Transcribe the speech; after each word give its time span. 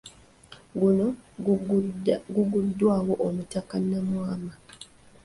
Guno 0.79 1.05
guguddwawo 2.33 3.13
Omutaka 3.27 3.75
Namwama. 3.87 4.53